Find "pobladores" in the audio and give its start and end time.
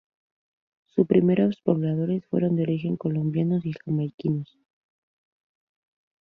1.63-2.25